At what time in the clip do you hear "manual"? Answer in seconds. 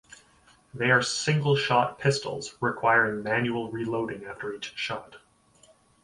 3.21-3.69